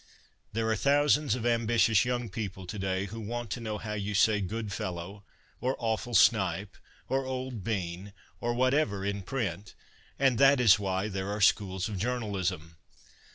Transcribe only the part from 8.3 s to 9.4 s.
or whatever, in